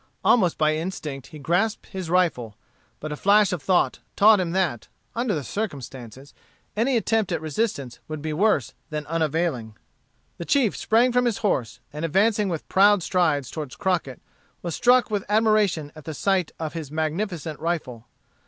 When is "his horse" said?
11.25-11.81